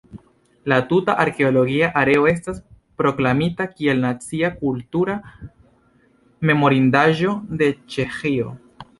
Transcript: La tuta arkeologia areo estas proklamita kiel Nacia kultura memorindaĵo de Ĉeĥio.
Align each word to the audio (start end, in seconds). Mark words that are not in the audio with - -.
La 0.71 0.75
tuta 0.91 1.15
arkeologia 1.23 1.89
areo 1.99 2.23
estas 2.29 2.61
proklamita 3.01 3.67
kiel 3.73 4.01
Nacia 4.05 4.49
kultura 4.61 5.17
memorindaĵo 6.51 7.35
de 7.61 7.69
Ĉeĥio. 7.97 8.49